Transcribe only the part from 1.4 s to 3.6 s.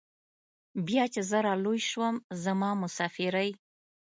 رالوى سوم زما مسافرۍ.